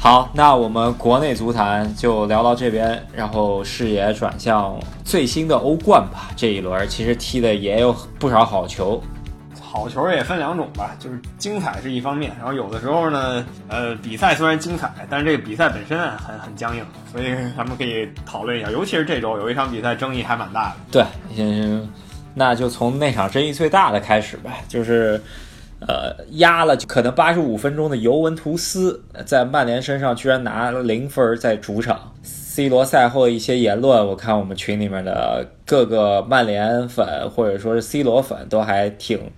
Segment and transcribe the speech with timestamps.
[0.00, 6.30] 好，那我们国内足坛就聊到这边，然后视野转向最新的欧冠吧。
[6.36, 9.02] 这一轮其实踢的也有不少好球，
[9.60, 20.76] 好球也分两种吧，就是精彩是一方面，然后有的时候呢，呃，比赛虽然精彩，但是这个比赛本身啊很很僵硬，所以咱们可以讨论一下，尤其是这周有一场比赛争议还蛮大的。
[20.92, 21.04] 对，
[21.36, 21.90] 嗯，
[22.34, 25.20] 那就从那场争议最大的开始吧，就是。
[25.80, 32.14] 呃，压了可能八十五分钟的尤文图斯，在曼联身上居然拿了零分，在主场。
[32.22, 39.30] C 罗赛后的一些言论，我看我们群里面的各个曼联粉或者说是 C 罗粉都还挺。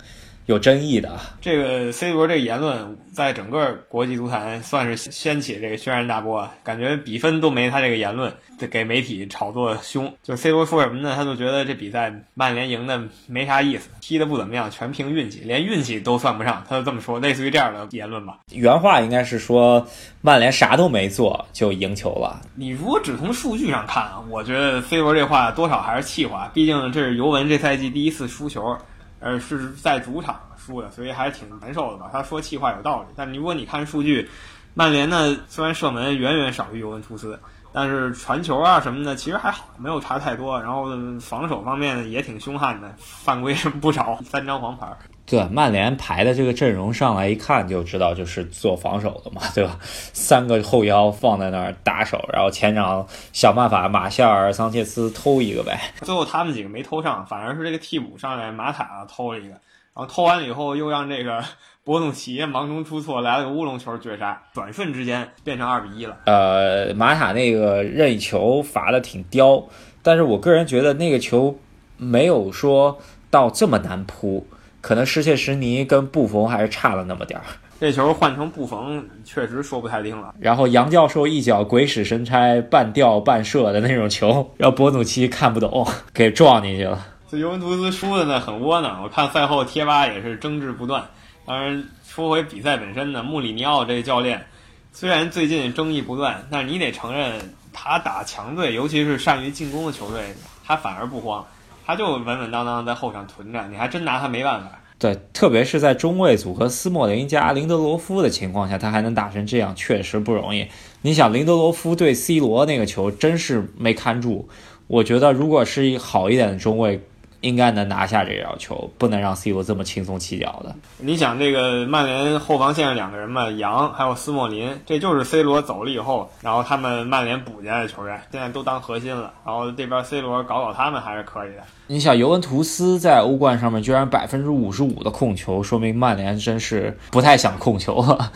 [0.50, 8.32] 有争议的这个 C 罗这个言论，在整个国际足坛算是掀起这个轩然大波，感觉比分都没他这个言论
[8.68, 10.12] 给媒体炒作凶。
[10.24, 11.14] 就是 C 罗说什么呢？
[11.14, 16.64] 他就觉得这比赛曼联赢的没啥意思，踢的不怎么样，全凭运气，连运气都算不上。
[16.68, 18.40] 他就这么说，类似于这样的言论吧。
[18.52, 19.86] 原话应该是说
[20.20, 22.40] 曼联啥都没做就赢球了。
[22.56, 28.76] 你如果只从数据上看啊，我觉得 C 罗这话多少还是气话，毕竟这是尤文这赛季第一次输球。
[29.20, 32.08] 呃，是在主场输的，所以还是挺难受的吧。
[32.12, 34.28] 他说气话有道理，但如果你看数据，
[34.74, 37.38] 曼联呢虽然射门远远少于尤文图斯，
[37.72, 40.60] 但是传球啊什么的其实还好，没有差太多。
[40.60, 40.86] 然后
[41.20, 44.96] 防守方面也挺凶悍的，犯规 不少，三张黄牌。
[45.30, 49.78] 对，曼联排的这个阵容上来一看就知道，就是做防守的嘛，对吧？
[49.80, 55.80] 三个后腰放在那儿打手，然后前场想办法，马夏尔、桑切斯偷一个呗。
[56.02, 59.60] 最后他们几个没偷上，反而是这个替补上来马塔偷了一个，然
[59.94, 61.44] 后偷完了以后又让这个
[61.84, 66.16] 博努奇忙中出错来了个乌龙球绝杀，转瞬之间变成二比一了。
[66.26, 69.64] 呃，马塔那个任意球罚的挺刁，
[70.02, 71.56] 但是我个人觉得那个球
[71.96, 72.98] 没有说
[73.30, 74.44] 到这么难扑。
[74.80, 77.44] 可能施切什尼跟布冯还是差了那么点儿。
[77.80, 80.34] 这球换成布冯，确实说不太定了。
[80.38, 87.06] 然后杨教授一脚鬼使神差，半吊半射的那种球， 让博努奇看不懂，给撞进去了。
[87.30, 91.02] 这尤文图斯输的呢很窝囊，我看赛后贴吧也是争执不断。
[91.46, 94.44] 当然，说回比赛本身呢，穆里尼奥这个教练
[94.92, 97.32] 虽然最近争议不断，但是你得承认，
[97.72, 100.34] 他打强队，尤其是善于进攻的球队，
[100.66, 101.42] 他反而不慌。
[101.86, 104.70] 他就稳稳当当在后场囤着，你还真拿他没办法。
[104.98, 110.66] 对，特别是在中卫组合斯莫林加林德罗夫的情况下，他还能打成这样，确实不容易。
[111.02, 114.48] 你想，林德罗夫对 C 罗那个球真是没看住。
[114.86, 117.00] 我觉得，如果是一好一点的中卫。
[117.40, 120.74] 应该能拿下这条球，不能让 C 罗这么轻松起脚的。
[120.98, 129.32] 你想，这个曼联后防线上两个人嘛，杨还有斯莫林，这就是 C 罗走了以后，然后他们曼联补进来的球员，现在都当核心了。
[129.44, 131.62] 然后这边 C 罗搞搞他们还是可以的。
[131.86, 138.30] 你想，尤文图斯在欧冠上面居然百分之五十五的控球，说明曼联真是不太想控球了。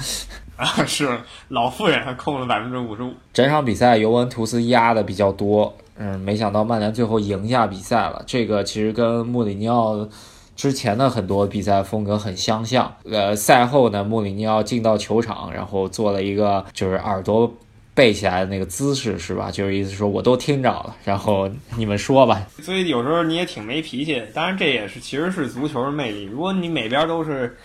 [0.56, 3.12] 啊，是老妇人还控了百分之五十五。
[3.32, 5.75] 整场比赛尤文图斯压的比较多。
[5.97, 8.22] 嗯，没想到曼联最后赢下比赛了。
[8.26, 10.09] 这个其实跟穆里尼奥
[10.56, 12.93] 之前的很多比赛风格很相像。
[13.04, 17.53] 呃，赛后呢，穆里尼奥进到球场，然后做了一个就是耳朵
[17.94, 19.50] 背起来的那个姿势，是吧？
[19.50, 22.44] 就是意思说我都听着了，然后你们说吧。
[22.60, 24.22] 所以有时候你也挺没脾气。
[24.32, 26.25] 当然，这也是其实是足球的魅力。
[26.25, 27.56] 如果你每边都是。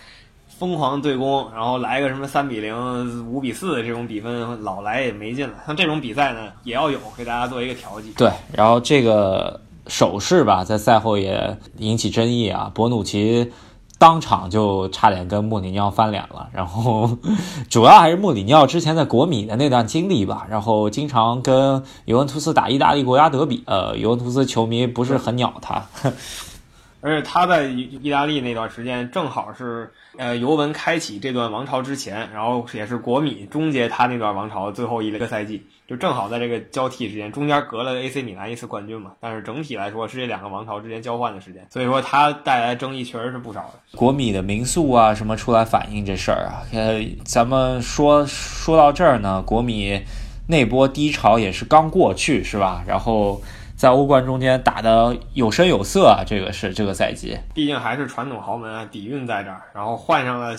[0.60, 5.54] 疯狂对攻，然后来个什么三比零、五比四这种比分，老来也没劲了。
[5.66, 8.12] 像这种比赛呢，也要有给大家做一个调剂。
[8.14, 12.70] 对，然后这个手势吧，在赛后也引起争议啊。
[12.74, 13.50] 博努奇
[13.96, 16.50] 当场就差点跟穆里尼奥翻脸了。
[16.52, 17.16] 然后
[17.70, 25.82] 主要还是穆里尼奥之前在国米的那段经历吧，然后经常跟尤文图斯打意大利国家德比，呃，尤文图斯球迷不是很鸟他。
[27.02, 39.12] 而且他在意大利那段时间，正好是呃尤文开启这段王朝之前，然后也是国米终结他那段王朝最后一个赛季，就正好在这个交替之间，中间隔了 AC 米兰一次冠军嘛。
[39.18, 43.96] 但是整体来说是这两个王朝之间交换的时间，所以说他带来争议确实是不少的。
[43.96, 49.98] 国米的民宿啊什么出来反映这事儿啊，呃，咱们说说到这儿呢，国米
[50.46, 52.84] 那波低潮也是刚过去是吧？
[52.86, 53.40] 然后。
[53.80, 59.62] 在欧冠中间打的有声有色啊，这个是这个赛季，毕竟还是传统豪门啊，底蕴在这儿。
[59.72, 60.54] 然后换上了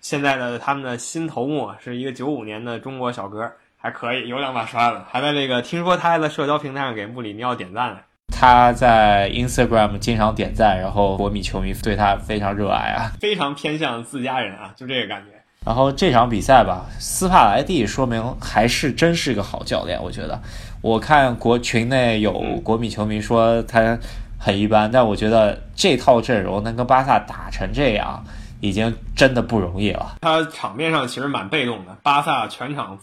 [0.00, 7.96] 现在的他们的新头目，是一个九五年的中国小哥，还可以有两把刷子，还在这个听说他还在社交平台上给穆里尼奥点赞呢。
[8.28, 15.32] 他在 Instagram 经常点赞，然后国米球迷对他非常热爱啊，非常偏向自家人啊，就这个感觉。
[15.66, 20.40] 然后这场比赛吧，斯帕莱蒂说明还是真是个好教练，我觉得。
[20.82, 22.32] 我看国群内有
[22.62, 23.98] 国米球迷说他
[24.36, 28.22] 很一般，但我觉得这套阵容能跟巴萨打成这样，
[28.60, 30.16] 已经真的不容易了。
[30.20, 32.98] 他场面上其实蛮被动的，巴萨全场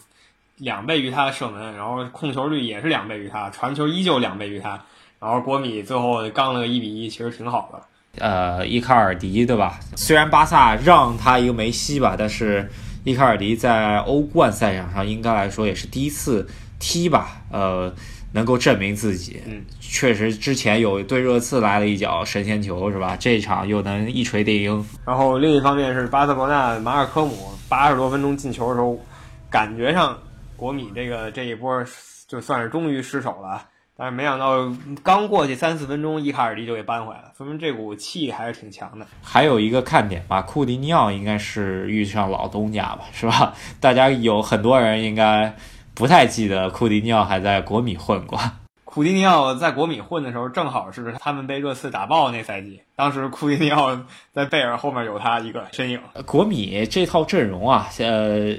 [0.58, 4.78] 两倍于他的射门，然后控球率也是两倍于他，传球依旧两倍于他，
[5.18, 7.80] 然后国米最后刚了个一比一，其实挺好的。
[8.18, 9.80] 呃，伊卡尔迪对吧？
[9.96, 12.70] 虽然巴萨让他一个梅西吧，但是
[13.04, 16.46] 伊卡尔迪在欧冠赛场上应该来说也是第一次
[16.80, 17.94] 踢吧，呃，
[18.32, 19.40] 能够证明自己。
[19.46, 23.16] 嗯，确实之前有对热刺来了一脚神仙球是吧？
[23.16, 24.84] 这场又能一锤定音。
[25.06, 28.98] 然后另一方面是巴塞罗那马尔科姆八十多分钟进球的时候，
[29.48, 30.18] 感觉上
[30.56, 31.84] 国米这个这一波
[32.26, 33.66] 就算是终于失手了。
[33.96, 34.72] 但是没想到，
[35.02, 39.06] 刚过去三四分钟，伊卡尔迪就给扳回来了，说明这股气还是挺强的。
[39.22, 43.52] 还有一个看点吧，库蒂尼奥应该是遇上老东家吧，是吧？
[43.78, 45.54] 大家有很多人应该
[45.94, 48.38] 不太记得库蒂尼奥还在国米混过。
[48.84, 53.98] 库蒂尼奥在国米混的时候，正好是他们被热刺打爆那赛季，当时库蒂尼奥
[54.32, 56.00] 在贝尔后面有他一个身影。
[56.26, 58.56] 国米这套阵容啊，呃，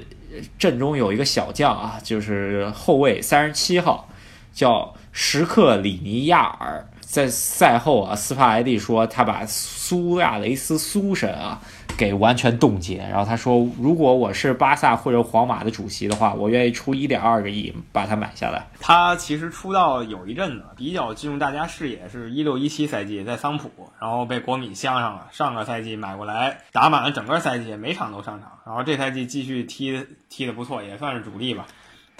[0.58, 4.08] 阵中有一个小将啊，就是后卫三十七号，
[4.52, 4.94] 叫。
[5.14, 11.60] 什克里尼亚尔在赛后啊，斯帕莱蒂说他把苏亚雷斯苏神啊
[11.96, 12.98] 给完全冻结。
[12.98, 18.66] 然后他说，如果我是巴萨或者皇马的主席的话，我愿意出一点二个亿把它买下来。
[18.80, 25.28] 他其实出道有一阵子，比较进入大家视野是一六一七赛季在桑普，然后被国米镶上了。
[25.30, 28.50] 上个赛季买过来打满了整个赛季，每场都上场。
[28.64, 31.66] 然后这赛季继续踢踢的不错，也算是主力吧。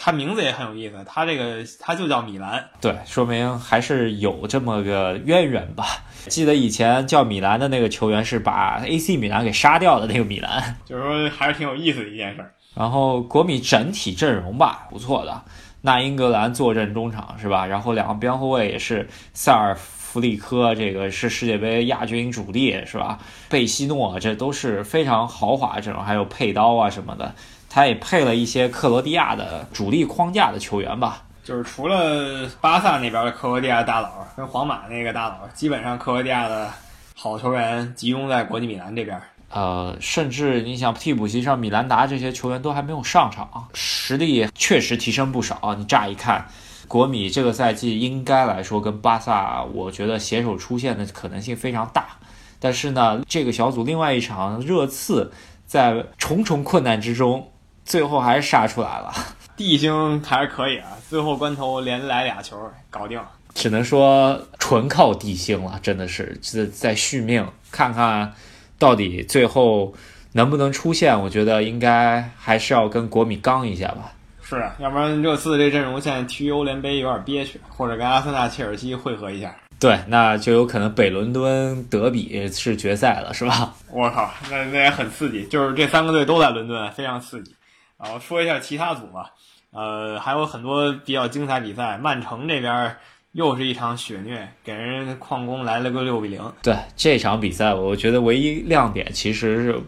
[0.04, 5.84] 他名字也很有意思，他这个他就叫米兰，对，说明还是有这么个渊源吧。
[6.26, 12.44] 记得以前叫米兰的那个球员是把 AC 米兰给杀掉的那个米兰， 就是说还是挺有意思的一件事。
[12.74, 15.40] 然后国米整体阵容吧，不错的，
[15.82, 17.64] 那英格兰坐镇中场是吧？
[17.64, 19.72] 然后两个边后卫也是塞尔
[20.12, 23.18] 弗里科，这个是世界杯亚军主力是吧？
[23.48, 27.34] 贝西诺，这都是非常豪华阵容，还有佩刀啊什么的。
[27.70, 36.70] 他也配了一些克罗地亚的主力框架的球员吧，就是除了巴萨那边的克罗地亚大佬跟皇马那个大佬，基本上克罗地亚的
[37.16, 39.18] 好球员集中在国际米兰这边。
[39.48, 45.74] 呃，甚至你想替补席上米兰达这些球员都还没有上场，实力确实提升不少。
[45.78, 46.46] 你乍一看，
[46.92, 52.18] 国米这个赛季应该来说跟巴萨，我觉得携手出线的可能性非常大。
[52.60, 55.32] 但是呢，这个小组另外一场热刺
[55.64, 57.48] 在重重困难之中。
[57.82, 59.10] 最后还是杀出来了，
[59.56, 62.58] 地星还是可以啊，最后关头连来俩球
[62.90, 63.18] 搞定，
[63.54, 68.34] 只能说纯靠地星了，真的是在在续命，看看
[68.78, 69.94] 到底最后
[70.32, 74.12] 能不能出现，我觉得应该还是要跟国米刚一下吧。
[74.56, 79.54] 是啊，要不然热刺这阵容现在踢欧联杯有点憋屈，或者跟阿森纳、切尔西汇合一下。
[79.80, 83.74] 对，那就有可能北伦敦德比是决赛了，是吧？
[83.90, 87.54] 我靠，那那也很刺激，就是这三个队都在伦敦，非常刺激。
[87.98, 89.30] 然后说一下其他组吧，
[89.70, 91.96] 呃，还有很多比较精彩比赛。
[91.96, 92.94] 曼城这边
[93.32, 96.52] 又是一场血虐，给人矿工来了个六比零。
[96.62, 99.80] 对这场比赛，我觉得唯一亮点其实是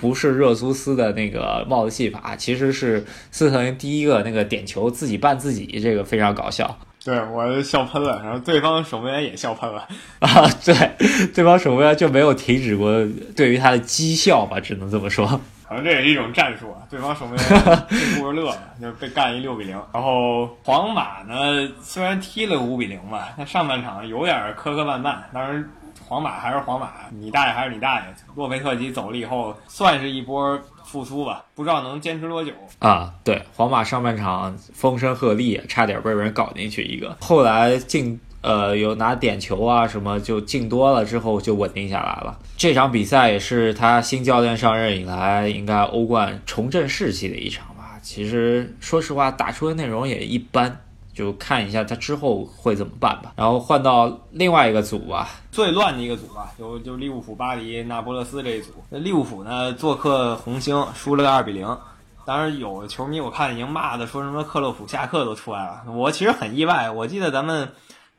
[0.00, 6.78] 不是热苏斯的那个帽子戏法，其实是斯特林第一个那个点球自己绊自己，这个非常搞笑。
[7.04, 9.86] 对我笑喷了，然后对方守门员也笑喷了
[10.20, 10.48] 啊！
[10.64, 12.92] 对，对方守门员就没有停止过
[13.36, 15.26] 对于他的讥笑吧，只能这么说。
[15.66, 16.82] 可能这也是一种战术啊！
[16.90, 19.80] 对方守门员顾着乐了，就被干一六比零。
[19.94, 25.16] 然后皇马呢，虽然踢了五比零吧，但上半场有点磕磕绊绊。
[25.32, 25.70] 当然，
[26.06, 28.06] 皇马还是皇马，你大爷还是你大爷。
[28.34, 33.12] 洛佩特吉走了以后，算是一波复苏吧，不知道能坚持多久啊。
[33.24, 38.20] 对，皇马上半场风声鹤唳，差点被人搞进去一个，后来进。
[38.42, 42.38] 呃，有拿点球啊，什么就进多了之后就稳定下来了。
[42.56, 47.98] 这场比赛也是他新教练上任以来，应该欧冠重振士气的一场吧。
[48.00, 50.80] 其实说实话，打出的内容也一般，
[51.20, 53.34] 就看一下他之后会怎么办吧。
[53.36, 58.72] 然后换到另外一个组吧，最乱的一个组吧，就就利物浦、巴黎、那不勒斯这一组。
[58.88, 61.78] 那利物浦呢，做客红星，输了个二比零。
[62.24, 65.84] 当然有球迷我看已经骂的说什么克洛普下课都出来了。
[65.92, 67.68] 我其实很意外，我记得咱们。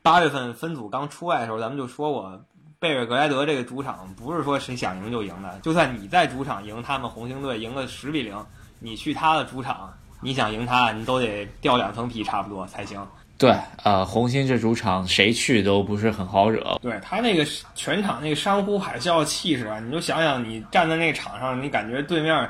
[0.04, 2.42] 八月份分组刚出来的时候，咱们就说过，
[2.80, 5.60] 贝尔格莱德这个主场不是说谁想赢就赢的。
[5.62, 8.44] 就算你在主场赢他们红星队赢了十比零，
[8.80, 13.04] 你去他的主场，你想赢他，你都得掉两层皮差不多才行。
[13.36, 16.78] 对，呃，红星这主场谁去都不是很好惹。
[16.80, 22.48] 对他那个全场那个山呼海啸气势啊，你就想想你站在那个场上，你感觉对面。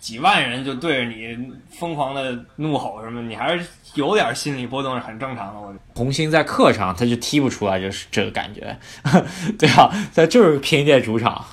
[0.00, 1.38] 几万人就对着你
[1.70, 3.64] 疯狂的怒吼什么，你还是
[3.94, 5.60] 有点心理波动是很正常的。
[5.60, 8.76] 我红星在客场他就踢不出来，就是这个感觉，
[9.56, 11.44] 对啊，他就是凭借主场，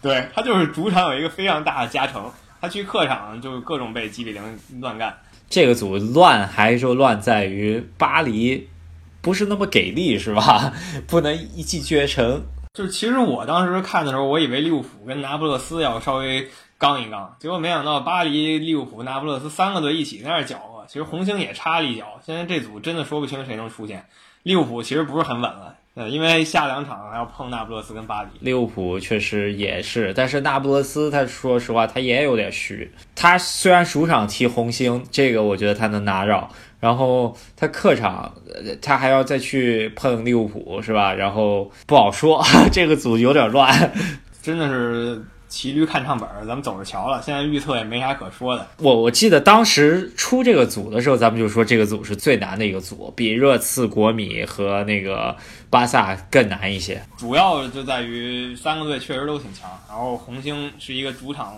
[0.00, 2.24] 对他就是主场有一个非常大的加成，
[2.60, 4.42] 他去客场就各种被几比零
[4.80, 5.16] 乱干。
[5.48, 8.68] 这个组乱还说乱在于巴黎
[9.20, 10.72] 不是那么给力，是吧？
[11.08, 12.42] 不能一骑绝尘。
[12.74, 20.84] 就是其实我当时看的时候，我以为利物浦跟那不勒斯要稍微刚一刚，结果没想到巴黎、利物浦、那不勒斯三个队一起在那搅和。
[20.86, 24.06] 其实红星也插了一脚，现在这组真的说不清谁能出现。
[24.42, 28.28] 利物浦其实不是很稳了，呃，因为下两场还要碰那不勒斯跟巴黎。
[28.38, 32.88] 利物浦确实也是，但是那不勒斯他说实话他也有点虚。
[33.16, 38.32] 他虽然主场踢红星，这个我觉得他能拿着，然后他客场
[38.80, 41.12] 他还要再去碰利物浦，是吧？
[41.12, 42.40] 然后不好说，
[42.70, 43.92] 这个组有点乱，
[44.40, 45.20] 真的是。
[45.48, 47.22] 骑驴看唱本，咱们走着瞧了。
[47.22, 48.66] 现在预测也没啥可说的。
[48.78, 55.34] 我我记得当时出这个组的时候，咱们就说这个组是最难的一个组，比热刺、国米和那个
[55.70, 57.02] 巴萨更难一些。
[57.16, 61.56] 主要就在于三个队确实都挺强，然后红星是一个主场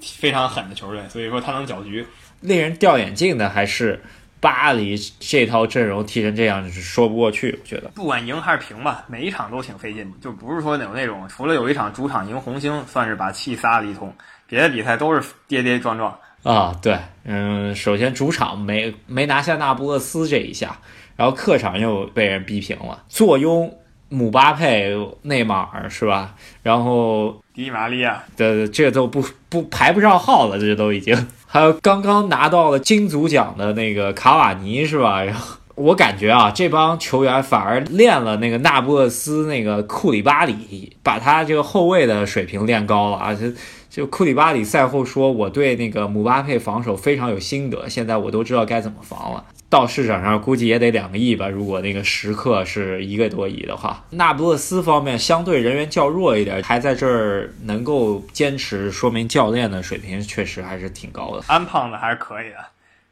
[0.00, 2.06] 非常狠的球队，所以说他能搅局。
[2.40, 4.00] 令人掉眼镜的还是。
[4.42, 14.12] 巴黎这套阵容踢成这样是说不过去，我觉得不管赢还是平吧，每一场都挺费劲，就不是说有那种除了有一场主场赢红星算是把气撒了一通，
[14.48, 16.76] 别的比赛都是跌跌撞撞啊。
[16.82, 20.76] 对，嗯，首先主场没没拿下那不勒斯这一下，
[21.14, 23.72] 然后客场又被人逼平了，坐拥
[24.08, 26.34] 姆巴佩、内马尔是吧？
[26.64, 31.16] 然后迪玛利亚对这都不不排不上号了，这都已经。
[31.52, 35.22] 还有刚刚拿到了金足奖的那个卡瓦尼是吧？
[35.22, 43.34] 然 后我感觉啊，这帮球员反而练了那个那不勒斯那个库里巴里，把他这个后卫的水平练高了啊！
[43.34, 43.52] 就
[43.90, 49.44] 就库里巴里赛后说，我对那个姆巴佩防守非常有心得，现在我都知道该怎么防了。
[49.72, 54.04] 到市场上估计也得两个亿吧，如果那个时刻是一个多亿的话。
[54.10, 61.44] 那不勒斯方面相对人员较弱一点，还在这儿能够坚持，说明教练的水平确实还是挺高的。
[61.46, 62.56] 安胖子还是可以的。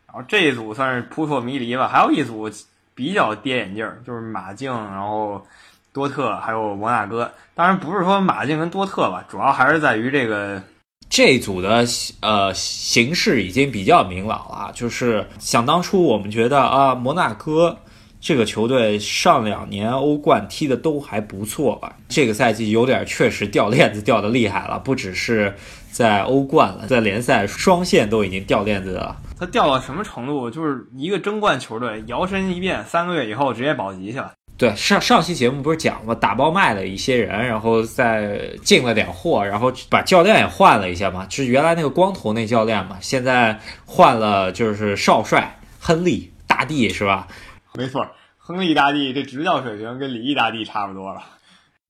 [0.07, 2.51] 然后这一组算是扑朔迷离吧，还有一组
[2.95, 5.47] 比较跌眼镜，就是马竞，然后
[5.95, 7.33] 多特还有摩纳哥。
[7.55, 10.63] 当然不是说马竞跟多特吧，主要还是在于这个。
[11.11, 11.85] 这组的
[12.21, 17.77] 呃形势已经比较明朗了，就是想当初我们觉得啊，摩纳哥
[18.21, 25.53] 这个球队上两年欧冠踢的都还不错吧，这个赛季有点确实掉链子掉的厉害了，不只是
[25.91, 29.17] 在欧冠了，在联赛双线都已经掉链子了。
[29.37, 30.49] 他掉到什么程度？
[30.51, 34.33] 就是一个争冠球队摇身一变，三个月以后直接保级去了。
[34.61, 47.27] 对上上期节目不是讲了打包卖了一些人，然后再进了点货，然后把教练也换了一下嘛，就是原来那个光头那教练嘛，现在换了就是少帅亨利大帝是吧？
[47.73, 51.23] 没错，亨利大帝这执教水平跟李毅大帝差不多了。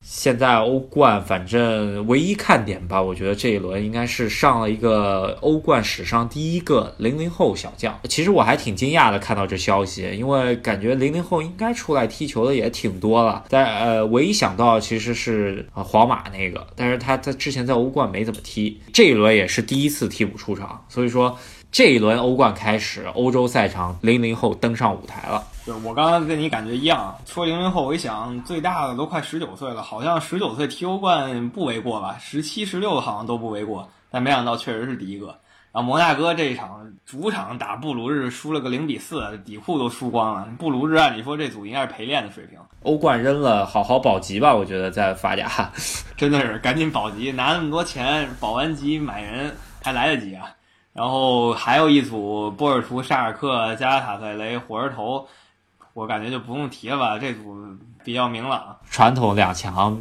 [0.03, 7.99] 现在欧冠，反正唯一看点吧，我觉得这一轮应该是上了一个欧冠史上第一个零零后小将。
[8.05, 13.45] 其实我还挺惊讶的，看到这消息，因为感觉零零后应该出来踢球的也挺多了。
[13.49, 21.39] 但呃，唯一想到其实是皇马那个，但是他他之前在欧冠没怎么踢，这一轮也是第一次替补出场，所以说。
[21.73, 25.47] 这一轮欧冠开始，欧洲赛场零零后登上舞台了。
[25.65, 32.17] 对我刚刚跟你感觉一样，说零零后，我一想，最大的都快十九岁了，好像十九岁踢欧冠不为过吧？
[32.19, 35.39] 十七、十六好像都不为过，但没想到确实是第一个。
[35.73, 40.49] 然后摩纳哥这一场主场打布鲁日输了个零比四，底裤都输光了。
[40.59, 44.53] 布鲁日按理说这组应该是陪练的水平，欧冠扔了，好好保级吧？
[44.53, 45.71] 我觉得在法甲，
[46.17, 50.51] 真的是赶紧保级，拿那么多钱保完级买人还来得及啊！
[50.93, 55.29] 然后还有一组波尔图、沙尔克、加拉塔塞雷、火车头，
[55.93, 57.19] 我感觉就不用提了吧。
[57.19, 57.57] 这组
[58.05, 60.01] 比较明朗，传统两强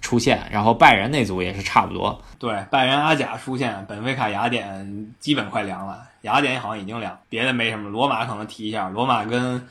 [0.00, 2.20] 出现，然后拜仁那组也是差不多。
[2.38, 7.88] 对，拜仁、阿贾出现，本菲卡、雅典基本快凉了，雅典好像已经凉，别的没什么。
[7.88, 9.66] 罗马可能提一下，罗马跟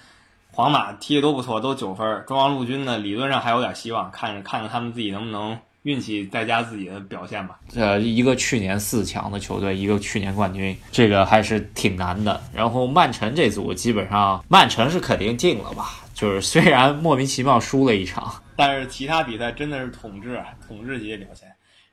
[0.52, 2.24] 皇马踢的都不错，都九分。
[2.26, 5.58] 中央陆军呢，理论上还有点希望，看着看看他们自己能不能。
[5.86, 7.60] 运气再加自己的表现吧。
[7.76, 12.42] 呃，一个去年四强的球队，一个去年冠军，这个还是挺难的。
[12.52, 16.02] 然后曼城这组基本上，曼城是肯定进了吧？
[16.16, 21.48] 就是虽然莫名其妙输了一场，但是其他比赛真的是统治，统治级的表现。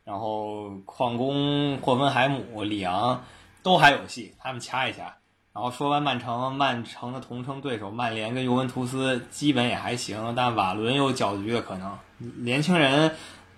[0.04, 3.22] 然后矿工、霍芬海姆、里昂
[3.62, 5.02] 都还有戏，他们掐一掐。
[5.52, 11.98] 然后说完曼城，曼城的同城对手曼联跟尤文图斯基本也还行，但瓦伦有搅局的可能，
[12.42, 13.12] 年轻人。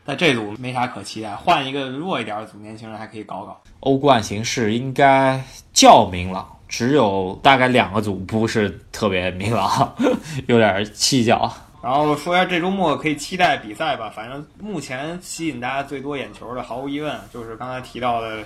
[0.07, 3.61] 在这组没啥可期待，换一个弱一点的组，年轻人还可以搞搞。
[3.81, 5.43] 欧冠形势应该
[5.73, 9.95] 较明朗，只有大概两个组不是特别明朗，
[10.47, 11.51] 有点蹊跷。
[11.83, 18.43] 然后说一下这周末可以期待比赛吧，反正目前吸引大家最多眼球的，毫无疑问就是刚才提到的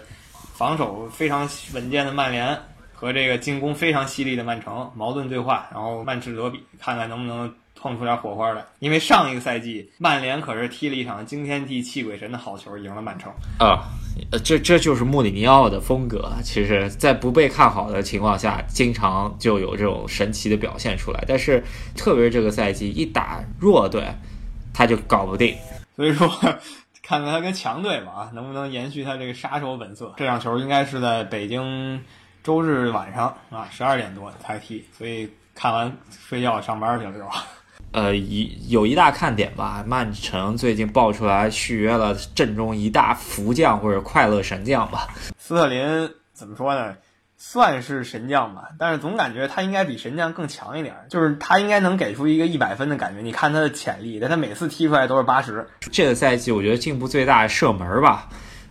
[0.54, 2.56] 防守非常稳健的曼联
[2.92, 8.64] 和这个进攻非常犀利的曼城矛盾对话，然后曼市德比，看看能不能碰出点火花来。
[8.78, 13.32] 因为上一个赛季曼联可是踢了一场惊天地泣鬼神的好球，赢了曼城。
[13.58, 13.88] 啊，
[14.32, 16.32] 呃，这这就是穆里尼奥的风格。
[16.42, 21.24] 其实，在不被看好的情况下，经常就有这种神奇的表现出来。
[21.26, 21.62] 但是，
[21.96, 24.04] 特别是这个赛季一打弱队，
[24.74, 25.56] 他就搞不定。
[25.96, 26.30] 所以说。
[27.00, 30.12] 看看他跟强队吧，能不能延续他这个杀手本色？
[30.18, 32.04] 这场球应该是在北京
[32.44, 37.46] 周日晚上啊，十二点多才踢，所以看完睡觉上班去了，是吧？
[37.98, 45.08] 呃，一有一大看点吧，曼城最近爆出来续约了阵中一大福将或者快乐神将吧。
[45.36, 46.94] 斯特林怎么说呢？
[47.36, 53.20] 算是神将吧，但是总感觉他应该比神将更强一点，就是他应该能给出一个一百分的感觉。
[53.20, 55.66] 你看他的潜力，但他每次踢出来都是八十。
[55.90, 58.28] 这个赛季我觉得进步最大射门吧，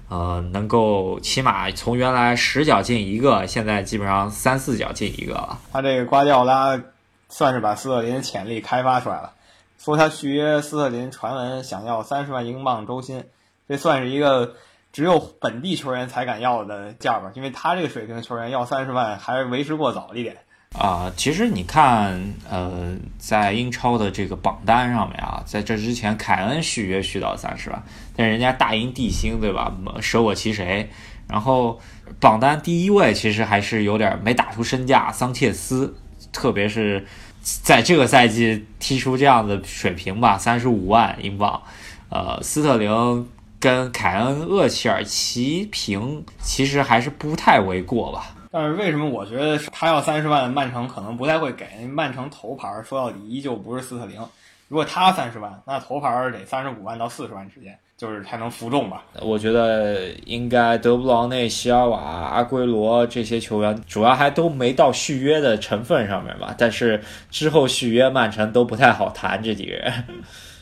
[0.07, 5.59] 呃，能够起码从原来十脚进一个，现在基本上三四脚进一个了。
[5.73, 6.81] 他这个瓜迪奥拉
[7.29, 9.33] 算是把斯特林的潜力开发出来了。
[9.77, 13.23] 说他续约斯特林，传闻想要三十万英镑周薪，
[13.67, 14.55] 这算是一个。
[14.93, 20.35] 只有本地球员才敢要的价吧，因为他这个水平的球员要三十万还为时过早一点
[20.73, 21.11] 啊。
[21.15, 22.19] 其实你看，
[22.49, 27.83] 呃，在英超的这个榜单上面啊，在这之前凯恩续约续到三十万，
[28.15, 30.89] 但人家大英帝星对吧，舍我其谁？
[31.27, 31.79] 然后
[32.19, 35.95] 榜单第一位其实还是有点没打出身价，桑切斯，
[36.31, 37.05] 特别是
[37.41, 41.61] 在这个赛季踢出这样的水平吧，三十五万英镑。
[42.09, 43.27] 呃，斯特林。
[43.59, 48.35] 跟凯恩、厄齐尔齐平，其实还是不太为过吧。
[48.51, 51.65] 但是为什么我觉得他要三十万，曼城可能不太会给？
[51.87, 54.15] 曼城头牌说到底依旧不是斯特林。
[54.67, 59.03] 如果他三十万，那头牌得三十五万到四十万之间，就是才能服众吧。
[59.19, 66.53] 我觉得应该德布劳内、席尔瓦、阿圭罗这些球员，主要还都没到续约的成分上面吧。
[66.55, 69.91] 但是之后续约曼城都不太好谈这几个人。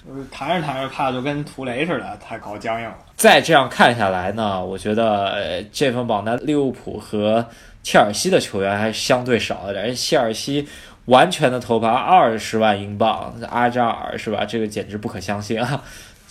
[0.31, 2.95] 谈着谈着，怕就跟图雷似的，太搞僵硬了。
[3.15, 7.43] 再这样看下来呢，我觉得这份榜单，利物浦和
[7.81, 9.93] 切尔西的球员还相对少一点。
[9.95, 10.67] 切尔西
[11.05, 14.45] 完全的头牌二十万英镑，阿扎尔是吧？
[14.45, 15.83] 这个简直不可相信啊！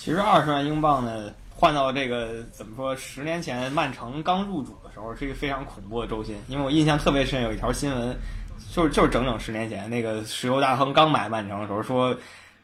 [0.04, 2.94] 其实二十万英镑呢，换到这个怎么说？
[2.94, 6.36] 十年前曼城刚入主的时候，是一个非常恐怖的周薪。
[6.46, 8.14] 因为我印象特别深，有一条新闻，
[8.70, 12.14] 就是就是整整十年前，那个石油大亨刚买曼城的时候说。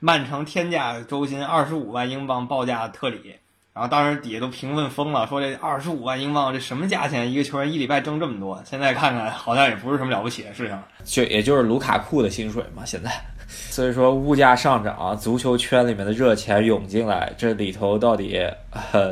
[0.02, 3.34] 曼城天价周薪二十五万英镑报价特里，
[3.74, 7.30] 然后当时底下都评论疯了，说这二十五万英镑这什么价钱？
[7.30, 8.62] 一个球员一礼拜挣这么多？
[8.64, 12.82] 现在看看好像也不是什么了不起的事情，就也就是卢卡库的薪水嘛。
[12.82, 13.10] 现在，
[13.50, 18.40] 所以说物价上涨，足球圈里面的热钱涌进来，这里头到底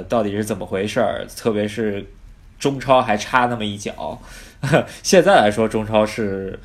[0.08, 1.26] 到底是怎么回事儿？
[1.36, 2.06] 特别是
[2.58, 4.20] 中超还差那么一脚，
[5.02, 6.58] 现在来说中超是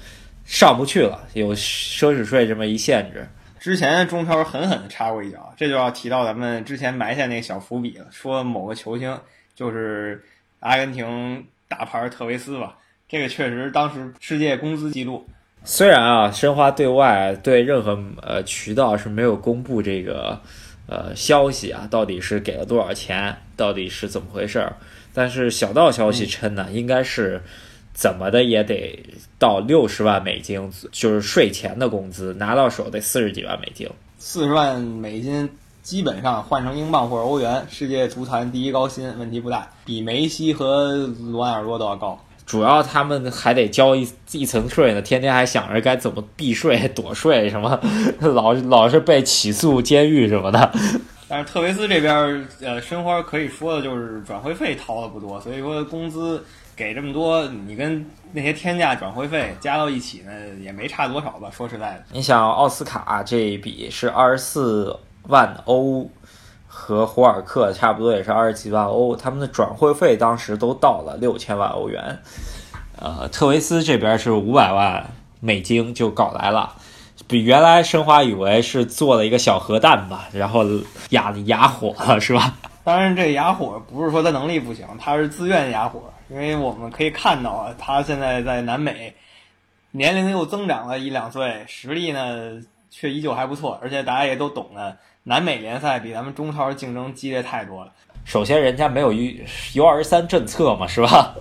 [0.46, 3.28] 上不去了，有奢侈税这么一限制。
[3.60, 9.18] 之前中超狠狠的插过一脚，这就要提到咱们之前埋下那个小伏笔了，说某个球星
[9.56, 10.24] 就是
[10.60, 15.26] 阿根廷大牌特维斯吧，这个确实当时世界工资记录。
[15.64, 20.40] 虽然啊，申花对外对任何呃渠道是没有公布这个
[20.88, 24.76] 呃消息啊，到底是给了多少钱，到底是怎么回事儿，
[25.14, 27.42] 但是小道消息称呢，应该是。
[27.96, 29.06] 怎么的也得
[29.38, 33.88] 到六十万美金，就是税前的工资，拿到手得四十几万美金。
[34.18, 35.48] 四十万美金
[35.84, 42.20] 基本上换成英镑或者欧元，世界足坛第一高薪，问题不大，比梅西和罗纳尔多都要高。
[42.54, 47.82] 主要他们还得交一一层税呢，天天还想着该怎么避税、躲税什么，
[48.22, 50.72] 老老是被起诉监狱什么的。
[51.28, 56.46] 但是特维斯这边，呃，申花可以说的就是转会费掏的不多，所以说工资。
[56.76, 61.48] 给这么多，你跟那些天价转会费加到一起呢，也没差多少吧？
[61.56, 66.10] 说实在的，你想奥斯卡这一笔是二十四万欧，
[66.84, 72.20] 和胡尔克差不多也是二十几万欧，他们的转会费当时都到了六千万欧元。
[73.00, 76.74] 呃，特维斯这边是五百万美金就搞来了，
[77.26, 80.66] 比原来申花以为是做了一个小核弹吧，然后
[81.12, 82.54] 哑哑火了是吧？
[82.84, 86.02] 当然，这哑火不是说他能力不行，他是自愿哑火。
[86.30, 89.16] 因为我们可以看到，他现在在南美，
[89.92, 92.52] 年龄又增长了一两岁，实力呢
[92.94, 93.80] 却依旧还不错。
[93.82, 97.92] 而且大家也都懂的，南美联赛比咱们中超竞争激烈太多了。
[98.24, 99.34] 首先，人家没有 U
[99.74, 101.34] U 二三政策嘛，是吧？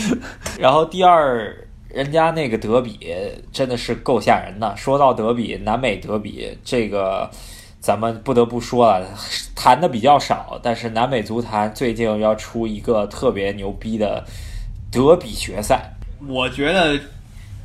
[0.60, 3.14] 然后第二，人家那个德比
[3.50, 4.76] 真的是够吓人的。
[4.76, 7.30] 说到德比，南美德比这个。
[7.82, 9.08] 咱们不得不说了，
[9.56, 14.22] 谈的比较少，但是南美足坛最近要出一个特别牛逼的
[14.92, 15.90] 德比决赛。
[16.28, 17.00] 我觉得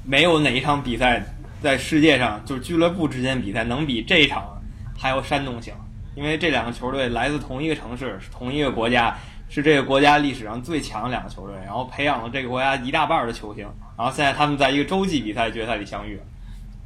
[0.06, 1.22] 没有哪一场比赛
[1.62, 4.62] 在世界上就是俱乐部之间比赛能比这一场
[4.98, 5.74] 还要煽动性，
[6.16, 9.16] 因为这两个球队来自同一个城市，是同一个国家，
[9.50, 16.20] 是这个国家历史上最强的两个球队，然后培养了这个国家一大半的球星，然后现在他们在一个洲际比赛决赛里相遇。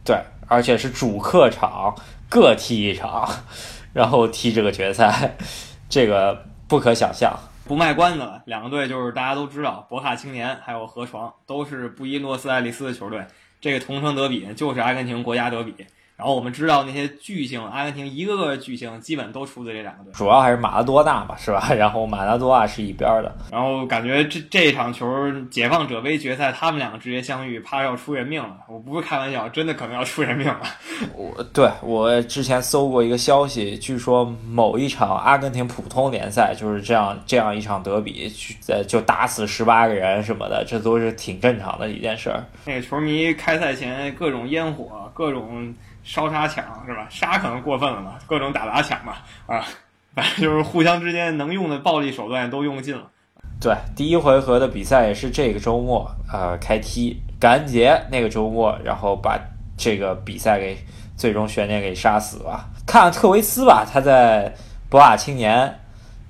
[0.06, 1.94] 对，而且是主客场
[2.30, 3.30] 各踢一场，
[3.94, 5.36] 然后踢这个决赛，
[5.90, 7.38] 这个不可想象。
[7.66, 13.24] 不卖关子了，两个队就是大家都知道，博卡青年还有河床都是布宜诺斯艾利斯的球队，
[13.62, 15.74] 这个同城德比就是阿根廷国家德比。
[16.20, 21.72] 然后我们知道那些巨星，阿根廷一个个巨星基本都出自这两个队，主要还是马拉多纳吧，是吧？
[21.74, 25.08] 然后马拉多纳是一边的，然后感觉这这场球
[25.50, 28.58] 解放者杯决赛，他们两个直接相遇，怕要出人命了。
[28.68, 30.60] 我不是开玩笑，真的可能要出人命了。
[31.16, 38.30] 我对我之前搜过一个消息，据说某一场阿根廷普通联赛就是这样这样一场德比，
[38.68, 42.44] 呃，就打死十八个人什么的，这都是挺正常的一件事儿。
[42.66, 45.74] 那个球迷开赛前各种烟火，各种。
[46.10, 47.06] 烧杀抢是吧？
[47.08, 49.14] 杀可能过分了嘛，各种打砸抢嘛，
[49.46, 49.64] 啊，
[50.16, 53.04] 反正就是互相之间能用的暴力手段都用尽了。
[53.62, 59.40] 对，第一回合的比赛也是这个周末，呃，开踢感恩节那个周末，然后把
[59.78, 60.76] 这个比赛给
[61.16, 62.68] 最终悬念给杀死了。
[62.88, 64.52] 看特维斯吧，他在
[64.90, 65.80] 博瓦青年，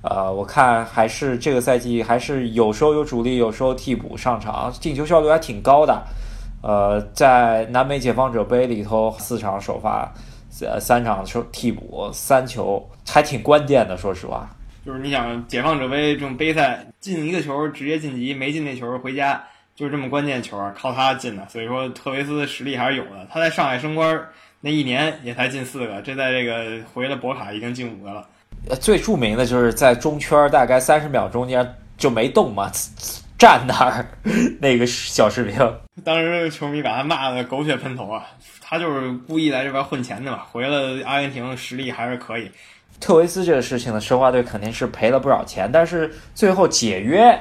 [0.02, 6.02] 呃，我看还是这个赛季还是有时候有主力，有时候替补上场，进球效率还挺高的。
[6.62, 10.12] 呃，在南美解放者杯里头，四场首发，
[10.60, 13.96] 呃，三场球替补，三球还挺关键的。
[13.96, 14.48] 说实话，
[14.84, 19.42] 就是你想解放者杯这种杯赛，进一个球直接晋级，没进那球回家，
[19.74, 21.48] 就是这么关键球啊，靠他进的。
[21.48, 23.26] 所以说，特维斯的实力还是有的。
[23.30, 24.22] 他在上海升官
[24.60, 28.26] 那一年也才进四个，这在这个回了博卡已经进五个了。
[28.68, 32.70] 呃最著名的就是在中圈大概三十秒中间就没动嘛。
[33.40, 34.06] 站那儿，
[34.60, 35.56] 那个小视频，
[36.04, 38.22] 当时球迷把他骂的狗血喷头啊！
[38.60, 40.40] 他就是故意来这边混钱的嘛。
[40.52, 42.50] 回了阿根廷，实力还是可以。
[43.00, 47.34] 特维斯这个事情呢，申花队肯定是赔了不少钱，但是最后解约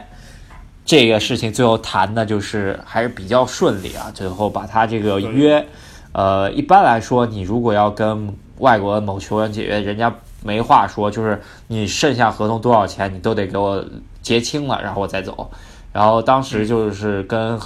[0.86, 4.10] 这个事情最后谈的就是还是比较顺利啊。
[4.16, 5.68] 最后把他这个约，
[6.14, 13.84] 呃，一般来说，你如果要跟外国某球员解约，人家没话说，就是你剩下合同多少钱，你都得给我
[14.22, 15.52] 结清了，然后我再走。
[15.92, 17.60] 然后当时就是跟，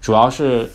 [0.00, 0.70] 主要是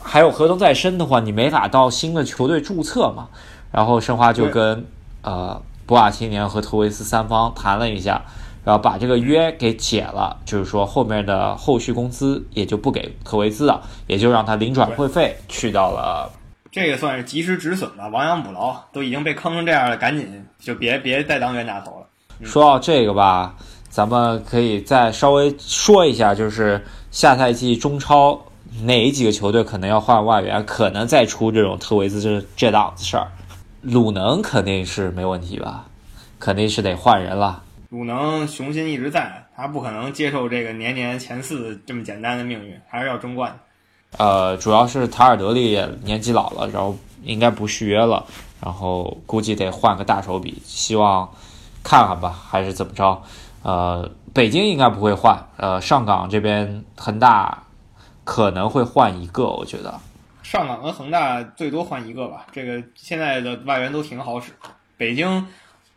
[0.00, 3.28] 还有合同在身的话，你没法到新的球队注册嘛。
[3.70, 4.84] 然后申花就跟
[5.22, 8.22] 呃博瓦青年和特维斯三方谈了一下，
[8.64, 16.30] 然后把这个约给解了，就是说后面的后续工资也就不给特维斯了，也就让他零转会费去到了。
[16.72, 22.06] 这个算是及时止损吧，亡羊补牢，都已经被坑成这样了，赶紧就别别再当冤大头了。
[22.42, 23.54] 说到这个吧。
[23.90, 28.40] 咱们可以再稍微说一下，就是下赛季中超
[28.84, 33.26] 哪几个球队可能要换外援，可能再出这种特维斯这这档子事儿。
[33.82, 35.86] 鲁能肯定是没问题吧？
[36.38, 37.62] 肯定是得换人了。
[37.88, 43.58] 鲁能雄心一直在，他不可能接受这个年年前四这么简单的命运，还是要争冠。
[44.18, 48.24] 呃，主要是塔尔德利也年纪老了，然后应该不续约了，
[48.60, 51.28] 然后估计得换个大手笔，希望
[51.82, 53.20] 看看吧，还是怎么着？
[53.62, 57.64] 呃，北京应该不会换，呃，上港这边恒大
[58.24, 60.00] 可能会换一个，我觉得。
[60.42, 64.52] 上港跟恒大最多换一个吧，这个现在的外援都挺好使。
[64.96, 65.46] 北京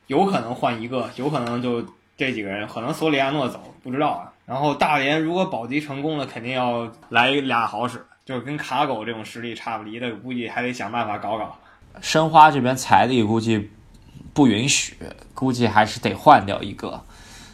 [0.07, 1.83] 有可能换一个，有可能就
[2.17, 4.31] 这几个人，可能索里亚诺走，不知道啊。
[4.45, 11.55] 然后大连如果保级成功了，肯定要来俩好使，就是跟卡狗这种实力差不离的，估计还得想办法搞搞。
[12.01, 13.71] 申花这边财力估计
[14.33, 14.97] 不允许，
[15.33, 17.01] 估计还是得换掉一个。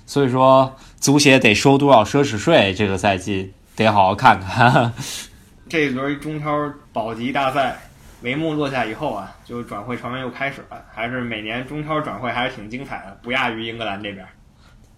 [0.10, 2.74] 所以说，足协得收多少奢侈税？
[2.74, 4.91] 这个赛季得好好看看。
[5.69, 6.50] 这一轮中超
[6.91, 7.78] 保级大赛
[8.24, 10.84] 帷幕落下以后啊，就转会传闻又开始了。
[10.91, 14.26] 还是每年中超转会还是挺精彩的，不亚于英格兰这边。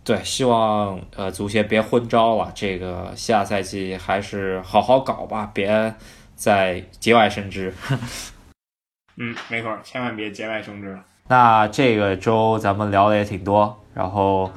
[0.05, 5.93] 对，希望呃足协别昏招了，这个下赛季还是好好搞吧，别
[6.35, 7.73] 再节外生枝。
[9.19, 11.03] 嗯，没错，千万别节外生枝了。
[11.27, 14.49] 那这个周咱们聊的也挺多，然后。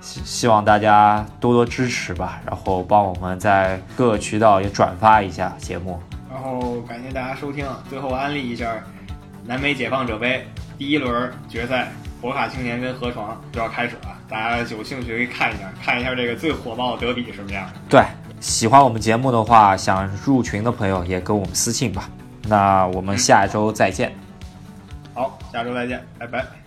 [0.00, 6.00] 希希望大家多多支持吧，然后帮我们在各个渠道也转发一下节目。
[6.30, 8.74] 然后感谢大家收听，最后安利一下
[9.44, 11.88] 南美解放者杯第一轮决赛，
[12.20, 17.68] 博卡青年跟河床就要开始了，大家有兴趣可以看一下，看一下这个最火爆的德比什么样。
[17.88, 18.04] 对，
[18.40, 22.08] 喜欢我们节目的话，想入群的朋友也跟我们私信吧。
[22.46, 24.14] 那我们下周再见。
[25.12, 26.57] 好，下周再见，拜拜。